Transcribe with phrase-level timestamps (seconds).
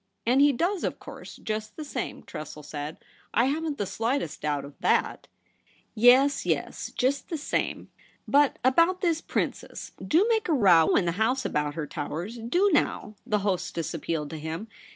[0.25, 2.61] 'And he does, of course, just the same,' TOMMY TRESSEL.
[2.63, 5.25] 141 Tressel said;' I haven't the slightest doubt of />^^/.'
[5.93, 7.91] 'Yes, yes, just the same.''
[8.35, 9.91] But about this Princess.
[10.03, 14.31] Do make a row in the House about her, Towers— do now,' the hostess appealed
[14.31, 14.69] to him.